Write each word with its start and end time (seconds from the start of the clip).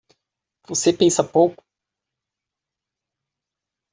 Você 0.67 0.91
pensa 0.91 1.23
pouco 1.23 1.63